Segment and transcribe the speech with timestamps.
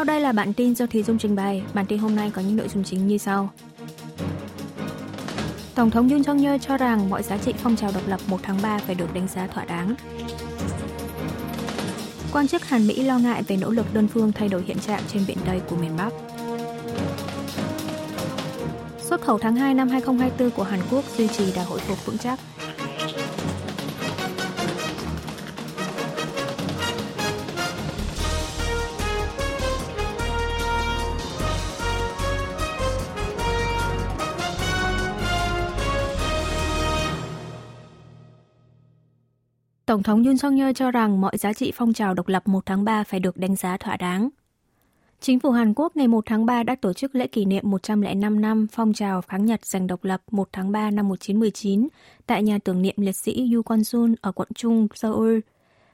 [0.00, 1.62] Sau đây là bản tin do thí Dung trình bày.
[1.74, 3.50] Bản tin hôm nay có những nội dung chính như sau.
[5.74, 8.40] Tổng thống Yoon song yeol cho rằng mọi giá trị phong trào độc lập 1
[8.42, 9.94] tháng 3 phải được đánh giá thỏa đáng.
[12.32, 15.02] Quan chức Hàn Mỹ lo ngại về nỗ lực đơn phương thay đổi hiện trạng
[15.12, 16.10] trên biển Tây của miền Bắc.
[19.00, 22.18] Xuất khẩu tháng 2 năm 2024 của Hàn Quốc duy trì đà hồi phục vững
[22.18, 22.38] chắc.
[39.90, 42.66] Tổng thống Yoon song yeol cho rằng mọi giá trị phong trào độc lập 1
[42.66, 44.28] tháng 3 phải được đánh giá thỏa đáng.
[45.20, 48.40] Chính phủ Hàn Quốc ngày 1 tháng 3 đã tổ chức lễ kỷ niệm 105
[48.40, 51.88] năm phong trào kháng Nhật giành độc lập 1 tháng 3 năm 1919
[52.26, 55.38] tại nhà tưởng niệm liệt sĩ Yu Kwon-sun ở quận Trung, Seoul.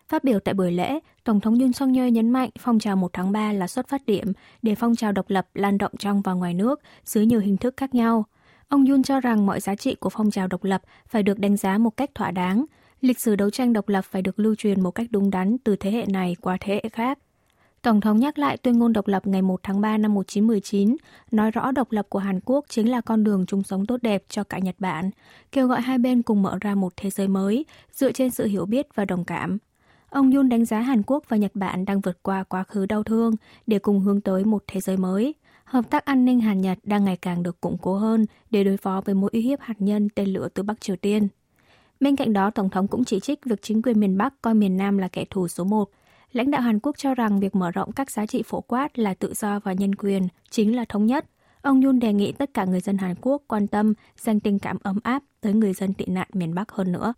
[0.09, 3.13] Phát biểu tại buổi lễ, Tổng thống Yoon song yeol nhấn mạnh phong trào 1
[3.13, 6.33] tháng 3 là xuất phát điểm để phong trào độc lập lan rộng trong và
[6.33, 8.25] ngoài nước dưới nhiều hình thức khác nhau.
[8.69, 11.57] Ông Yoon cho rằng mọi giá trị của phong trào độc lập phải được đánh
[11.57, 12.67] giá một cách thỏa đáng,
[13.01, 15.77] lịch sử đấu tranh độc lập phải được lưu truyền một cách đúng đắn từ
[15.77, 17.19] thế hệ này qua thế hệ khác.
[17.83, 20.97] Tổng thống nhắc lại tuyên ngôn độc lập ngày 1 tháng 3 năm 1919,
[21.31, 24.25] nói rõ độc lập của Hàn Quốc chính là con đường chung sống tốt đẹp
[24.29, 25.11] cho cả Nhật Bản,
[25.53, 28.67] kêu gọi hai bên cùng mở ra một thế giới mới dựa trên sự hiểu
[28.67, 29.59] biết và đồng cảm.
[30.11, 33.03] Ông Yun đánh giá Hàn Quốc và Nhật Bản đang vượt qua quá khứ đau
[33.03, 33.35] thương
[33.67, 35.35] để cùng hướng tới một thế giới mới.
[35.65, 38.77] Hợp tác an ninh Hàn Nhật đang ngày càng được củng cố hơn để đối
[38.77, 41.29] phó với mối uy hiếp hạt nhân tên lửa từ Bắc Triều Tiên.
[42.01, 44.77] Bên cạnh đó, Tổng thống cũng chỉ trích việc chính quyền miền Bắc coi miền
[44.77, 45.91] Nam là kẻ thù số một.
[46.33, 49.15] Lãnh đạo Hàn Quốc cho rằng việc mở rộng các giá trị phổ quát là
[49.15, 51.27] tự do và nhân quyền chính là thống nhất.
[51.63, 54.77] Ông yun đề nghị tất cả người dân Hàn Quốc quan tâm, dành tình cảm
[54.83, 57.15] ấm áp tới người dân tị nạn miền Bắc hơn nữa.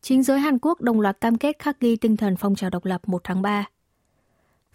[0.00, 2.84] Chính giới Hàn Quốc đồng loạt cam kết khắc ghi tinh thần phong trào độc
[2.84, 3.66] lập 1 tháng 3.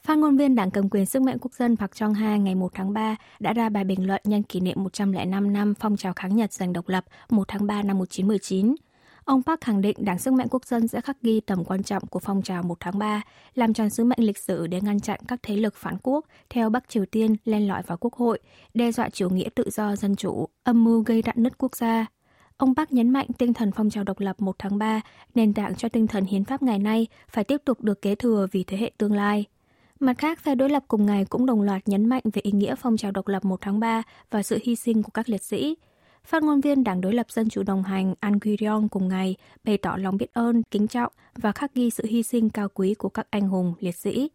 [0.08, 2.72] Phát ngôn viên Đảng cầm quyền sức mạnh quốc dân Park Chung Ha ngày 1
[2.74, 6.36] tháng 3 đã ra bài bình luận nhân kỷ niệm 105 năm phong trào kháng
[6.36, 8.76] Nhật giành độc lập 1 tháng 3 năm 1919.
[9.26, 12.08] Ông Park khẳng định Đảng Sức mạnh Quốc dân sẽ khắc ghi tầm quan trọng
[12.08, 13.22] của phong trào 1 tháng 3,
[13.56, 16.70] làm tròn sứ mệnh lịch sử để ngăn chặn các thế lực phản quốc theo
[16.70, 18.40] Bắc Triều Tiên len lỏi vào Quốc hội,
[18.74, 22.06] đe dọa chủ nghĩa tự do dân chủ, âm mưu gây rạn nứt quốc gia.
[22.58, 25.02] Ông Park nhấn mạnh tinh thần phong trào độc lập 1 tháng 3,
[25.36, 28.48] nền tảng cho tinh thần hiến pháp ngày nay phải tiếp tục được kế thừa
[28.52, 29.46] vì thế hệ tương lai.
[30.00, 32.76] Mặt khác, phe đối lập cùng ngày cũng đồng loạt nhấn mạnh về ý nghĩa
[32.76, 35.76] phong trào độc lập 1 tháng 3 và sự hy sinh của các liệt sĩ.
[36.26, 39.78] Phát ngôn viên Đảng đối lập Dân chủ đồng hành An Guirion cùng ngày bày
[39.78, 43.10] tỏ lòng biết ơn, kính trọng và khắc ghi sự hy sinh cao quý của
[43.10, 44.30] các anh hùng, liệt sĩ.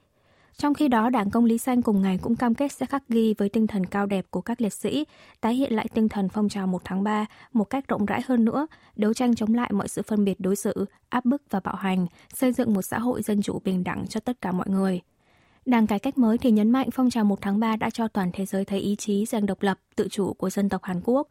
[0.56, 3.34] Trong khi đó, Đảng Công lý Xanh cùng ngày cũng cam kết sẽ khắc ghi
[3.38, 5.04] với tinh thần cao đẹp của các liệt sĩ,
[5.40, 8.44] tái hiện lại tinh thần phong trào 1 tháng 3 một cách rộng rãi hơn
[8.44, 8.66] nữa,
[8.96, 12.06] đấu tranh chống lại mọi sự phân biệt đối xử, áp bức và bạo hành,
[12.34, 15.00] xây dựng một xã hội dân chủ bình đẳng cho tất cả mọi người.
[15.68, 18.30] Đảng cải cách mới thì nhấn mạnh phong trào 1 tháng 3 đã cho toàn
[18.32, 21.28] thế giới thấy ý chí giành độc lập, tự chủ của dân tộc Hàn Quốc.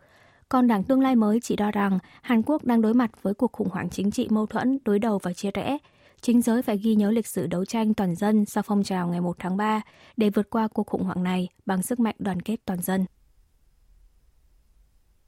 [0.50, 3.52] Còn đảng tương lai mới chỉ đo rằng Hàn Quốc đang đối mặt với cuộc
[3.52, 5.78] khủng hoảng chính trị mâu thuẫn, đối đầu và chia rẽ.
[6.22, 9.22] Chính giới phải ghi nhớ lịch sử đấu tranh toàn dân sau phong trào ngày
[9.22, 9.82] 1 tháng 3
[10.18, 13.06] để vượt qua cuộc khủng hoảng này bằng sức mạnh đoàn kết toàn dân.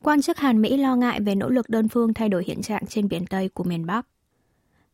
[0.03, 2.85] Quan chức Hàn Mỹ lo ngại về nỗ lực đơn phương thay đổi hiện trạng
[2.87, 4.07] trên biển Tây của miền Bắc.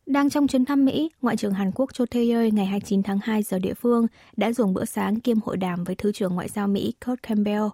[0.06, 3.42] Đang trong chuyến thăm Mỹ, Ngoại trưởng Hàn Quốc Cho Tae-yeol ngày 29 tháng 2
[3.42, 4.06] giờ địa phương
[4.36, 7.64] đã dùng bữa sáng kiêm hội đàm với Thứ trưởng Ngoại giao Mỹ Kurt Campbell.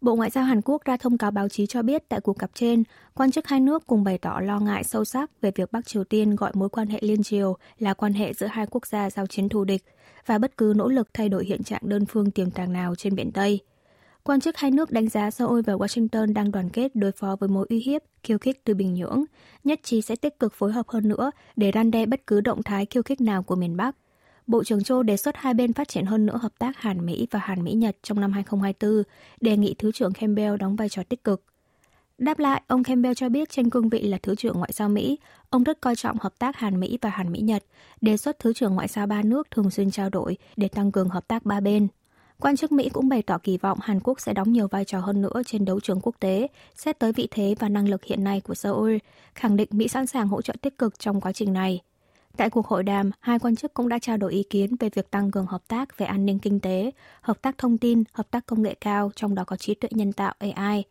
[0.00, 2.50] Bộ Ngoại giao Hàn Quốc ra thông cáo báo chí cho biết tại cuộc gặp
[2.54, 2.82] trên,
[3.14, 6.04] quan chức hai nước cùng bày tỏ lo ngại sâu sắc về việc Bắc Triều
[6.04, 9.26] Tiên gọi mối quan hệ liên triều là quan hệ giữa hai quốc gia giao
[9.26, 9.82] chiến thù địch
[10.26, 13.14] và bất cứ nỗ lực thay đổi hiện trạng đơn phương tiềm tàng nào trên
[13.14, 13.60] biển Tây–
[14.24, 17.48] Quan chức hai nước đánh giá Seoul và Washington đang đoàn kết đối phó với
[17.48, 19.24] mối uy hiếp khiêu khích từ Bình Nhưỡng,
[19.64, 22.62] nhất trí sẽ tích cực phối hợp hơn nữa để răn đe bất cứ động
[22.62, 23.96] thái khiêu khích nào của miền Bắc.
[24.46, 27.26] Bộ trưởng Châu đề xuất hai bên phát triển hơn nữa hợp tác Hàn Mỹ
[27.30, 29.02] và Hàn Mỹ Nhật trong năm 2024,
[29.40, 31.44] đề nghị Thứ trưởng Campbell đóng vai trò tích cực.
[32.18, 35.18] Đáp lại, ông Campbell cho biết trên cương vị là Thứ trưởng Ngoại giao Mỹ,
[35.50, 37.64] ông rất coi trọng hợp tác Hàn Mỹ và Hàn Mỹ Nhật,
[38.00, 41.08] đề xuất Thứ trưởng Ngoại giao ba nước thường xuyên trao đổi để tăng cường
[41.08, 41.88] hợp tác ba bên.
[42.42, 44.98] Quan chức Mỹ cũng bày tỏ kỳ vọng Hàn Quốc sẽ đóng nhiều vai trò
[45.00, 48.24] hơn nữa trên đấu trường quốc tế, xét tới vị thế và năng lực hiện
[48.24, 48.96] nay của Seoul,
[49.34, 51.80] khẳng định Mỹ sẵn sàng hỗ trợ tích cực trong quá trình này.
[52.36, 55.10] Tại cuộc hội đàm, hai quan chức cũng đã trao đổi ý kiến về việc
[55.10, 56.90] tăng cường hợp tác về an ninh kinh tế,
[57.20, 60.12] hợp tác thông tin, hợp tác công nghệ cao, trong đó có trí tuệ nhân
[60.12, 60.84] tạo AI.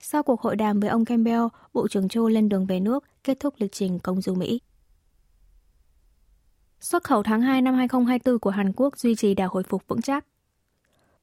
[0.00, 3.40] Sau cuộc hội đàm với ông Campbell, Bộ trưởng Châu lên đường về nước, kết
[3.40, 4.60] thúc lịch trình công du Mỹ.
[6.80, 10.02] Xuất khẩu tháng 2 năm 2024 của Hàn Quốc duy trì đà hồi phục vững
[10.02, 10.24] chắc.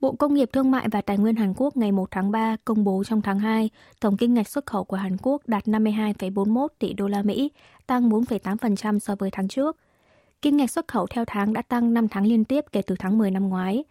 [0.01, 2.83] Bộ Công nghiệp Thương mại và Tài nguyên Hàn Quốc ngày 1 tháng 3 công
[2.83, 3.69] bố trong tháng 2,
[4.00, 7.51] tổng kinh ngạch xuất khẩu của Hàn Quốc đạt 52,41 tỷ đô la Mỹ,
[7.88, 9.77] tăng 4,8% so với tháng trước.
[10.42, 13.18] Kim ngạch xuất khẩu theo tháng đã tăng 5 tháng liên tiếp kể từ tháng
[13.18, 13.83] 10 năm ngoái.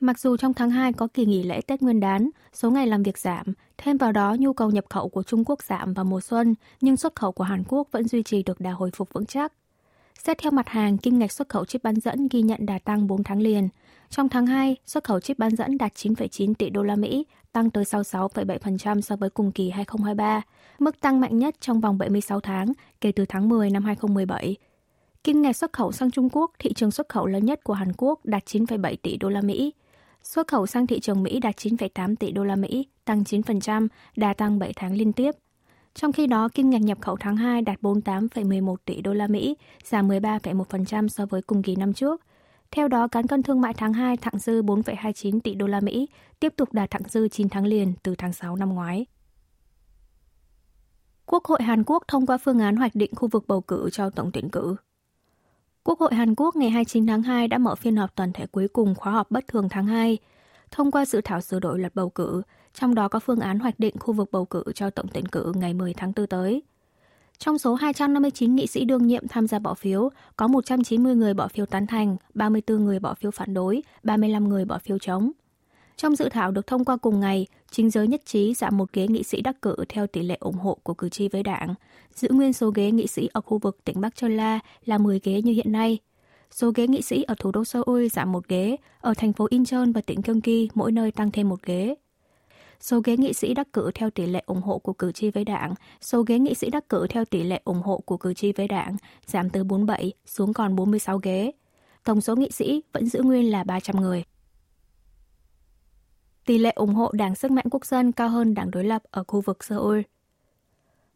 [0.00, 3.02] Mặc dù trong tháng 2 có kỳ nghỉ lễ Tết Nguyên đán, số ngày làm
[3.02, 3.46] việc giảm,
[3.78, 6.96] thêm vào đó nhu cầu nhập khẩu của Trung Quốc giảm vào mùa xuân, nhưng
[6.96, 9.52] xuất khẩu của Hàn Quốc vẫn duy trì được đà hồi phục vững chắc.
[10.24, 13.06] Xét theo mặt hàng, kim ngạch xuất khẩu chip bán dẫn ghi nhận đà tăng
[13.06, 13.68] 4 tháng liền.
[14.10, 17.70] Trong tháng 2, xuất khẩu chip bán dẫn đạt 9,9 tỷ đô la Mỹ, tăng
[17.70, 20.42] tới 66,7% so với cùng kỳ 2023,
[20.78, 24.56] mức tăng mạnh nhất trong vòng 76 tháng kể từ tháng 10 năm 2017.
[25.24, 27.92] Kim ngạch xuất khẩu sang Trung Quốc, thị trường xuất khẩu lớn nhất của Hàn
[27.96, 29.72] Quốc đạt 9,7 tỷ đô la Mỹ.
[30.22, 34.34] Xuất khẩu sang thị trường Mỹ đạt 9,8 tỷ đô la Mỹ, tăng 9%, đà
[34.34, 35.30] tăng 7 tháng liên tiếp.
[35.94, 39.56] Trong khi đó, kim ngạch nhập khẩu tháng 2 đạt 48,11 tỷ đô la Mỹ,
[39.84, 42.20] giảm 13,1% so với cùng kỳ năm trước.
[42.70, 46.08] Theo đó, cán cân thương mại tháng 2 thặng dư 4,29 tỷ đô la Mỹ,
[46.40, 49.06] tiếp tục đạt thặng dư 9 tháng liền từ tháng 6 năm ngoái.
[51.26, 54.10] Quốc hội Hàn Quốc thông qua phương án hoạch định khu vực bầu cử cho
[54.10, 54.76] tổng tuyển cử.
[55.82, 58.68] Quốc hội Hàn Quốc ngày 29 tháng 2 đã mở phiên họp toàn thể cuối
[58.68, 60.18] cùng khóa họp bất thường tháng 2,
[60.70, 62.42] thông qua dự thảo sửa đổi luật bầu cử,
[62.74, 65.52] trong đó có phương án hoạch định khu vực bầu cử cho tổng tuyển cử
[65.56, 66.62] ngày 10 tháng 4 tới.
[67.38, 71.48] Trong số 259 nghị sĩ đương nhiệm tham gia bỏ phiếu, có 190 người bỏ
[71.48, 75.30] phiếu tán thành, 34 người bỏ phiếu phản đối, 35 người bỏ phiếu chống.
[75.96, 79.06] Trong dự thảo được thông qua cùng ngày, chính giới nhất trí giảm một ghế
[79.08, 81.74] nghị sĩ đắc cử theo tỷ lệ ủng hộ của cử tri với đảng,
[82.14, 85.20] giữ nguyên số ghế nghị sĩ ở khu vực tỉnh Bắc Sơn La là 10
[85.24, 85.98] ghế như hiện nay.
[86.50, 89.86] Số ghế nghị sĩ ở thủ đô Seoul giảm một ghế, ở thành phố Incheon
[89.94, 91.94] và tỉnh Gyeonggi mỗi nơi tăng thêm một ghế.
[92.80, 95.44] Số ghế nghị sĩ đắc cử theo tỷ lệ ủng hộ của cử tri với
[95.44, 98.52] đảng, số ghế nghị sĩ đắc cử theo tỷ lệ ủng hộ của cử tri
[98.52, 98.96] với đảng
[99.26, 101.52] giảm từ 47 xuống còn 46 ghế.
[102.04, 104.24] Tổng số nghị sĩ vẫn giữ nguyên là 300 người.
[106.46, 109.24] Tỷ lệ ủng hộ Đảng Sức mạnh Quốc dân cao hơn Đảng đối lập ở
[109.28, 110.00] khu vực Seoul.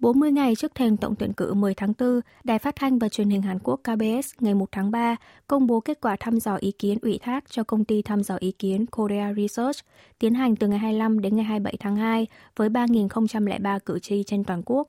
[0.02, 3.30] 40 ngày trước thềm tổng tuyển cử 10 tháng 4, Đài Phát thanh và Truyền
[3.30, 5.16] hình Hàn Quốc KBS ngày 1 tháng 3
[5.46, 8.36] công bố kết quả thăm dò ý kiến ủy thác cho công ty thăm dò
[8.40, 9.76] ý kiến Korea Research
[10.18, 12.26] tiến hành từ ngày 25 đến ngày 27 tháng 2
[12.56, 14.88] với 3.003 cử tri trên toàn quốc.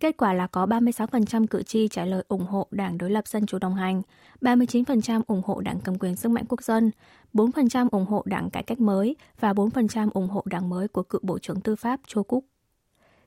[0.00, 3.46] Kết quả là có 36% cử tri trả lời ủng hộ Đảng đối lập Dân
[3.46, 4.02] chủ đồng hành,
[4.40, 6.90] 39% ủng hộ Đảng cầm quyền sức mạnh quốc dân,
[7.34, 11.20] 4% ủng hộ Đảng cải cách mới và 4% ủng hộ Đảng mới của cựu
[11.24, 12.44] Bộ trưởng Tư pháp Cho Cúc.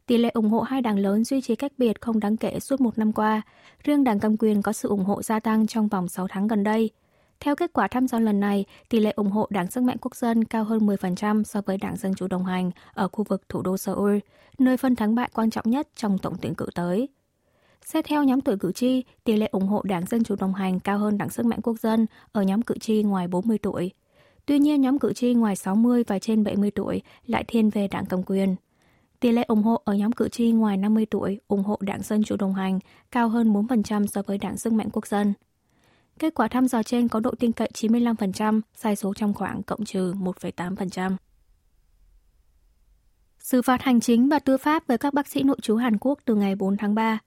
[0.08, 2.82] Tỷ lệ ủng hộ hai đảng lớn duy trì cách biệt không đáng kể suốt
[2.82, 3.42] một năm qua.
[3.84, 6.64] Riêng đảng cầm quyền có sự ủng hộ gia tăng trong vòng 6 tháng gần
[6.64, 6.90] đây.
[7.40, 10.16] Theo kết quả thăm dò lần này, tỷ lệ ủng hộ Đảng Sức mạnh Quốc
[10.16, 13.62] dân cao hơn 10% so với Đảng Dân chủ đồng hành ở khu vực thủ
[13.62, 14.18] đô Seoul,
[14.60, 17.10] nơi phân thắng bại quan trọng nhất trong tổng tuyển cử tới.
[17.86, 20.80] Xét theo nhóm tuổi cử tri, tỷ lệ ủng hộ Đảng Dân chủ đồng hành
[20.80, 23.92] cao hơn Đảng Sức mạnh Quốc dân ở nhóm cử tri ngoài 40 tuổi.
[24.46, 28.06] Tuy nhiên, nhóm cử tri ngoài 60 và trên 70 tuổi lại thiên về đảng
[28.06, 28.56] cầm quyền.
[29.20, 32.24] Tỷ lệ ủng hộ ở nhóm cử tri ngoài 50 tuổi ủng hộ Đảng Dân
[32.24, 32.80] Chủ đồng hành
[33.12, 35.34] cao hơn 4% so với Đảng Sức mạnh Quốc dân.
[36.20, 39.86] Kết quả thăm dò trên có độ tin cậy 95%, sai số trong khoảng cộng
[39.86, 41.16] trừ 1,8%.
[43.40, 46.20] Xử phạt hành chính và tư pháp với các bác sĩ nội trú Hàn Quốc
[46.26, 47.20] từ ngày 4 tháng 3.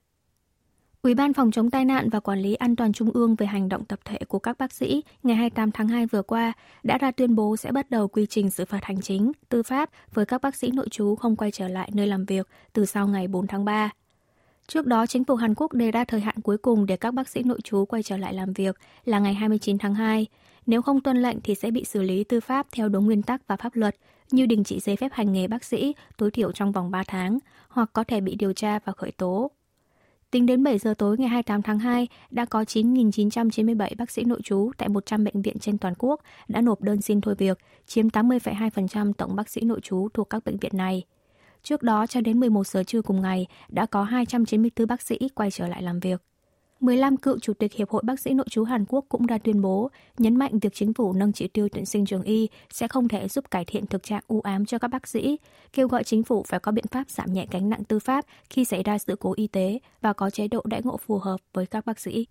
[1.01, 3.69] Ủy ban phòng chống tai nạn và quản lý an toàn trung ương về hành
[3.69, 6.53] động tập thể của các bác sĩ ngày 28 tháng 2 vừa qua
[6.83, 9.89] đã ra tuyên bố sẽ bắt đầu quy trình xử phạt hành chính, tư pháp
[10.13, 13.07] với các bác sĩ nội trú không quay trở lại nơi làm việc từ sau
[13.07, 13.89] ngày 4 tháng 3.
[14.67, 17.29] Trước đó, chính phủ Hàn Quốc đề ra thời hạn cuối cùng để các bác
[17.29, 20.25] sĩ nội trú quay trở lại làm việc là ngày 29 tháng 2.
[20.65, 23.47] Nếu không tuân lệnh thì sẽ bị xử lý tư pháp theo đúng nguyên tắc
[23.47, 23.95] và pháp luật,
[24.31, 27.39] như đình chỉ giấy phép hành nghề bác sĩ tối thiểu trong vòng 3 tháng,
[27.69, 29.51] hoặc có thể bị điều tra và khởi tố.
[30.31, 34.41] Tính đến 7 giờ tối ngày 28 tháng 2, đã có 9.997 bác sĩ nội
[34.43, 38.07] trú tại 100 bệnh viện trên toàn quốc đã nộp đơn xin thôi việc, chiếm
[38.07, 41.03] 80,2% tổng bác sĩ nội trú thuộc các bệnh viện này.
[41.63, 45.51] Trước đó, cho đến 11 giờ trưa cùng ngày, đã có 294 bác sĩ quay
[45.51, 46.21] trở lại làm việc.
[46.79, 49.61] 15 cựu chủ tịch Hiệp hội Bác sĩ Nội trú Hàn Quốc cũng đã tuyên
[49.61, 53.07] bố, nhấn mạnh việc chính phủ nâng chỉ tiêu tuyển sinh trường y sẽ không
[53.07, 55.37] thể giúp cải thiện thực trạng u ám cho các bác sĩ,
[55.73, 58.65] kêu gọi chính phủ phải có biện pháp giảm nhẹ gánh nặng tư pháp khi
[58.65, 61.65] xảy ra sự cố y tế và có chế độ đãi ngộ phù hợp với
[61.65, 62.27] các bác sĩ.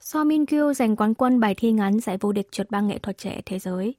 [0.00, 2.98] So Min Kyu giành quán quân bài thi ngắn giải vô địch trượt băng nghệ
[2.98, 3.94] thuật trẻ thế giới.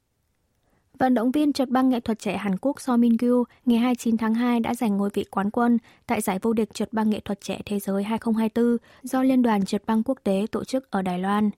[1.02, 4.18] Vận động viên trượt băng nghệ thuật trẻ Hàn Quốc So Min Gyu ngày 29
[4.18, 5.78] tháng 2 đã giành ngôi vị quán quân
[6.08, 9.66] tại giải vô địch trượt băng nghệ thuật trẻ thế giới 2024 do Liên đoàn
[9.66, 11.50] trượt băng quốc tế tổ chức ở Đài Loan.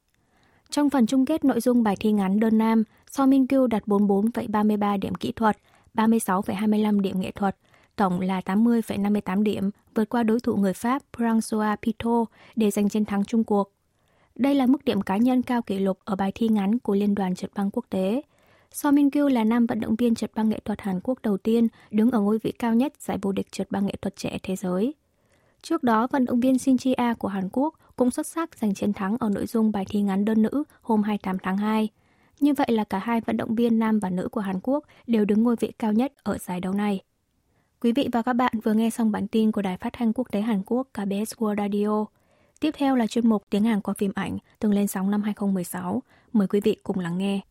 [0.70, 3.84] Trong phần chung kết nội dung bài thi ngắn đơn nam, So Min Gyu đạt
[3.86, 5.58] 44,33 điểm kỹ thuật,
[5.94, 7.56] 36,25 điểm nghệ thuật,
[7.96, 13.06] tổng là 80,58 điểm, vượt qua đối thủ người Pháp François Pito để giành chiến
[13.06, 13.72] thắng chung cuộc.
[14.36, 17.16] Đây là mức điểm cá nhân cao kỷ lục ở bài thi ngắn của Liên
[17.16, 18.22] đoàn trượt băng quốc tế.
[18.74, 21.38] So Min Kyu là nam vận động viên trượt băng nghệ thuật Hàn Quốc đầu
[21.38, 24.38] tiên đứng ở ngôi vị cao nhất giải vô địch trượt băng nghệ thuật trẻ
[24.44, 24.94] thế giới.
[25.62, 28.94] Trước đó, vận động viên Shin Ji-a của Hàn Quốc cũng xuất sắc giành chiến
[28.94, 31.89] thắng ở nội dung bài thi ngắn đơn nữ hôm 28 tháng 2.
[32.39, 35.25] Như vậy là cả hai vận động viên nam và nữ của Hàn Quốc đều
[35.25, 37.00] đứng ngôi vị cao nhất ở giải đấu này.
[37.82, 40.27] Quý vị và các bạn vừa nghe xong bản tin của Đài Phát thanh Quốc
[40.32, 42.06] tế Hàn Quốc KBS World Radio.
[42.60, 46.03] Tiếp theo là chuyên mục Tiếng Hàn qua phim ảnh từng lên sóng năm 2016.
[46.34, 47.42] Mời quý vị cùng lắng nghe.